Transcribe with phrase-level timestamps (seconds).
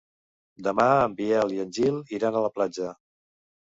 [0.67, 2.95] Demà en Biel i en Gil iran a la platja.